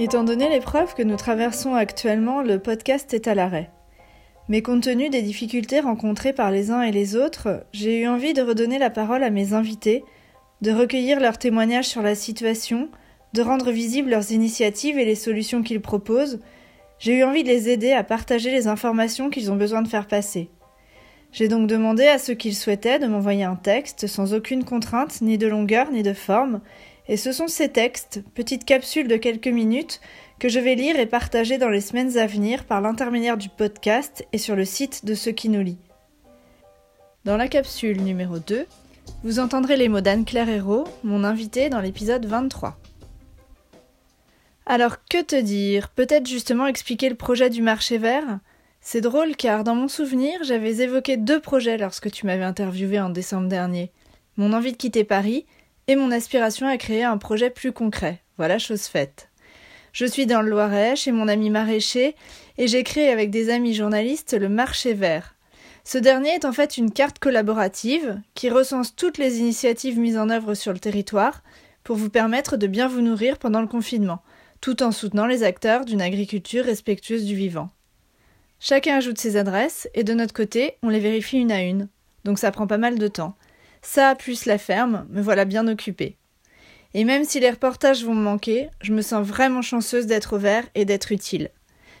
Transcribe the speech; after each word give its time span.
Étant 0.00 0.24
donné 0.24 0.48
l'épreuve 0.48 0.94
que 0.94 1.02
nous 1.02 1.16
traversons 1.16 1.74
actuellement, 1.74 2.40
le 2.40 2.58
podcast 2.58 3.12
est 3.12 3.28
à 3.28 3.34
l'arrêt. 3.34 3.68
Mais 4.48 4.62
compte 4.62 4.84
tenu 4.84 5.10
des 5.10 5.20
difficultés 5.20 5.80
rencontrées 5.80 6.32
par 6.32 6.50
les 6.50 6.70
uns 6.70 6.80
et 6.80 6.90
les 6.90 7.16
autres, 7.16 7.66
j'ai 7.74 8.00
eu 8.00 8.08
envie 8.08 8.32
de 8.32 8.40
redonner 8.40 8.78
la 8.78 8.88
parole 8.88 9.22
à 9.22 9.28
mes 9.28 9.52
invités, 9.52 10.02
de 10.62 10.72
recueillir 10.72 11.20
leurs 11.20 11.36
témoignages 11.36 11.88
sur 11.88 12.00
la 12.00 12.14
situation, 12.14 12.88
de 13.34 13.42
rendre 13.42 13.70
visibles 13.70 14.08
leurs 14.08 14.32
initiatives 14.32 14.98
et 14.98 15.04
les 15.04 15.14
solutions 15.14 15.62
qu'ils 15.62 15.82
proposent. 15.82 16.40
J'ai 16.98 17.18
eu 17.18 17.22
envie 17.22 17.42
de 17.42 17.48
les 17.48 17.68
aider 17.68 17.92
à 17.92 18.02
partager 18.02 18.50
les 18.50 18.68
informations 18.68 19.28
qu'ils 19.28 19.52
ont 19.52 19.56
besoin 19.56 19.82
de 19.82 19.88
faire 19.88 20.06
passer. 20.06 20.48
J'ai 21.30 21.48
donc 21.48 21.66
demandé 21.66 22.06
à 22.06 22.18
ceux 22.18 22.34
qui 22.34 22.48
le 22.48 22.54
souhaitaient 22.54 23.00
de 23.00 23.06
m'envoyer 23.06 23.44
un 23.44 23.54
texte 23.54 24.06
sans 24.06 24.32
aucune 24.32 24.64
contrainte, 24.64 25.20
ni 25.20 25.36
de 25.36 25.46
longueur, 25.46 25.92
ni 25.92 26.02
de 26.02 26.14
forme, 26.14 26.62
et 27.10 27.16
ce 27.16 27.32
sont 27.32 27.48
ces 27.48 27.68
textes, 27.68 28.22
petites 28.34 28.64
capsules 28.64 29.08
de 29.08 29.16
quelques 29.16 29.48
minutes, 29.48 30.00
que 30.38 30.48
je 30.48 30.60
vais 30.60 30.76
lire 30.76 30.96
et 30.96 31.06
partager 31.06 31.58
dans 31.58 31.68
les 31.68 31.80
semaines 31.80 32.16
à 32.16 32.28
venir 32.28 32.64
par 32.64 32.80
l'intermédiaire 32.80 33.36
du 33.36 33.48
podcast 33.48 34.24
et 34.32 34.38
sur 34.38 34.54
le 34.54 34.64
site 34.64 35.04
de 35.04 35.14
ceux 35.14 35.32
qui 35.32 35.48
nous 35.48 35.60
lit. 35.60 35.78
Dans 37.24 37.36
la 37.36 37.48
capsule 37.48 38.00
numéro 38.00 38.38
2, 38.38 38.64
vous 39.24 39.40
entendrez 39.40 39.76
les 39.76 39.88
mots 39.88 40.00
d'Anne-Claire 40.00 40.48
Hérault, 40.48 40.86
mon 41.02 41.24
invité 41.24 41.68
dans 41.68 41.80
l'épisode 41.80 42.26
23. 42.26 42.78
Alors 44.64 45.04
que 45.04 45.20
te 45.20 45.34
dire? 45.34 45.88
Peut-être 45.88 46.28
justement 46.28 46.68
expliquer 46.68 47.08
le 47.08 47.16
projet 47.16 47.50
du 47.50 47.60
marché 47.60 47.98
vert? 47.98 48.38
C'est 48.80 49.00
drôle 49.00 49.34
car 49.34 49.64
dans 49.64 49.74
mon 49.74 49.88
souvenir, 49.88 50.44
j'avais 50.44 50.76
évoqué 50.76 51.16
deux 51.16 51.40
projets 51.40 51.76
lorsque 51.76 52.12
tu 52.12 52.26
m'avais 52.26 52.44
interviewé 52.44 53.00
en 53.00 53.10
décembre 53.10 53.48
dernier. 53.48 53.90
Mon 54.36 54.52
envie 54.52 54.70
de 54.70 54.76
quitter 54.76 55.02
Paris 55.02 55.44
et 55.90 55.96
mon 55.96 56.12
aspiration 56.12 56.68
à 56.68 56.76
créer 56.76 57.02
un 57.02 57.18
projet 57.18 57.50
plus 57.50 57.72
concret. 57.72 58.22
Voilà 58.38 58.60
chose 58.60 58.82
faite. 58.82 59.28
Je 59.92 60.06
suis 60.06 60.24
dans 60.24 60.40
le 60.40 60.48
Loiret 60.48 60.94
chez 60.94 61.10
mon 61.10 61.26
ami 61.26 61.50
maraîcher 61.50 62.14
et 62.58 62.68
j'ai 62.68 62.84
créé 62.84 63.08
avec 63.08 63.30
des 63.30 63.50
amis 63.50 63.74
journalistes 63.74 64.38
le 64.38 64.48
marché 64.48 64.94
vert. 64.94 65.34
Ce 65.82 65.98
dernier 65.98 66.28
est 66.28 66.44
en 66.44 66.52
fait 66.52 66.76
une 66.76 66.92
carte 66.92 67.18
collaborative 67.18 68.20
qui 68.34 68.50
recense 68.50 68.94
toutes 68.94 69.18
les 69.18 69.40
initiatives 69.40 69.98
mises 69.98 70.16
en 70.16 70.30
œuvre 70.30 70.54
sur 70.54 70.72
le 70.72 70.78
territoire 70.78 71.42
pour 71.82 71.96
vous 71.96 72.08
permettre 72.08 72.56
de 72.56 72.68
bien 72.68 72.86
vous 72.86 73.00
nourrir 73.00 73.36
pendant 73.36 73.60
le 73.60 73.66
confinement, 73.66 74.22
tout 74.60 74.84
en 74.84 74.92
soutenant 74.92 75.26
les 75.26 75.42
acteurs 75.42 75.84
d'une 75.84 76.02
agriculture 76.02 76.66
respectueuse 76.66 77.24
du 77.24 77.34
vivant. 77.34 77.68
Chacun 78.60 78.98
ajoute 78.98 79.18
ses 79.18 79.36
adresses 79.36 79.88
et 79.94 80.04
de 80.04 80.14
notre 80.14 80.34
côté, 80.34 80.76
on 80.84 80.88
les 80.88 81.00
vérifie 81.00 81.38
une 81.38 81.50
à 81.50 81.64
une. 81.64 81.88
Donc 82.22 82.38
ça 82.38 82.52
prend 82.52 82.68
pas 82.68 82.78
mal 82.78 82.96
de 82.96 83.08
temps. 83.08 83.34
Ça, 83.82 84.14
plus 84.14 84.46
la 84.46 84.58
ferme, 84.58 85.06
me 85.10 85.22
voilà 85.22 85.44
bien 85.44 85.66
occupée. 85.68 86.16
Et 86.92 87.04
même 87.04 87.24
si 87.24 87.40
les 87.40 87.50
reportages 87.50 88.04
vont 88.04 88.14
me 88.14 88.22
manquer, 88.22 88.68
je 88.82 88.92
me 88.92 89.02
sens 89.02 89.26
vraiment 89.26 89.62
chanceuse 89.62 90.06
d'être 90.06 90.36
au 90.36 90.38
vert 90.38 90.64
et 90.74 90.84
d'être 90.84 91.12
utile. 91.12 91.50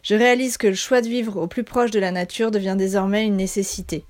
Je 0.02 0.14
réalise 0.14 0.56
que 0.56 0.66
le 0.66 0.74
choix 0.74 1.00
de 1.00 1.08
vivre 1.08 1.36
au 1.40 1.46
plus 1.46 1.64
proche 1.64 1.90
de 1.90 2.00
la 2.00 2.10
nature 2.10 2.50
devient 2.50 2.76
désormais 2.76 3.24
une 3.24 3.36
nécessité. 3.36 4.04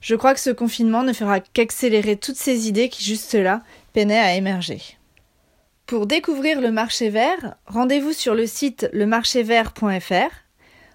Je 0.00 0.14
crois 0.14 0.34
que 0.34 0.40
ce 0.40 0.50
confinement 0.50 1.02
ne 1.02 1.12
fera 1.12 1.40
qu'accélérer 1.40 2.16
toutes 2.16 2.36
ces 2.36 2.68
idées 2.68 2.88
qui, 2.88 3.04
juste 3.04 3.34
là, 3.34 3.62
peinaient 3.92 4.18
à 4.18 4.34
émerger. 4.34 4.80
Pour 5.86 6.06
découvrir 6.06 6.60
le 6.60 6.72
marché 6.72 7.10
vert, 7.10 7.56
rendez-vous 7.66 8.12
sur 8.12 8.34
le 8.34 8.46
site 8.46 8.88
lemarchévert.fr. 8.92 10.34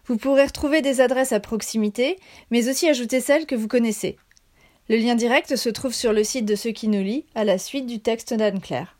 Vous 0.06 0.17
pourrez 0.17 0.45
retrouver 0.45 0.81
des 0.81 1.00
adresses 1.00 1.31
à 1.31 1.39
proximité, 1.39 2.17
mais 2.50 2.67
aussi 2.67 2.89
ajouter 2.89 3.22
celles 3.22 3.45
que 3.45 3.56
vous 3.56 3.69
connaissez. 3.69 4.17
Le 4.90 4.98
lien 4.98 5.16
direct 5.16 5.56
se 5.56 5.70
trouve 5.70 5.94
sur 5.94 6.14
le 6.14 6.24
site 6.24 6.46
de 6.46 6.56
ceux 6.56 6.72
qui 6.72 6.88
nous 6.88 7.04
lit, 7.04 7.26
à 7.36 7.44
la 7.44 7.58
suite 7.58 7.86
du 7.86 8.00
texte 8.00 8.34
d'Anne-Claire. 8.34 8.98